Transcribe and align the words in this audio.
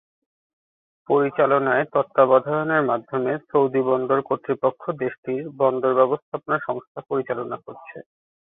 পরিচলনায় 1.09 1.85
তত্ত্বাবধানের 1.93 2.83
মাধ্যমে 2.83 3.31
সৌদি 3.49 3.81
বন্দর 3.89 4.19
কর্তৃপক্ষ 4.27 4.83
দেশটির 5.01 5.43
বন্দর 5.59 5.91
ব্যবস্থাপনা 5.99 6.57
সংস্থা 6.67 6.99
পরিচালনা 7.09 7.57
করছে। 7.65 7.97